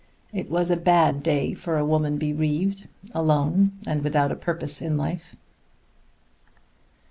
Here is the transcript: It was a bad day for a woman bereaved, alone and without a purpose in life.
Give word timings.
It 0.33 0.49
was 0.49 0.71
a 0.71 0.77
bad 0.77 1.21
day 1.21 1.53
for 1.53 1.77
a 1.77 1.85
woman 1.85 2.17
bereaved, 2.17 2.87
alone 3.13 3.73
and 3.85 4.03
without 4.03 4.31
a 4.31 4.35
purpose 4.35 4.81
in 4.81 4.97
life. 4.97 5.35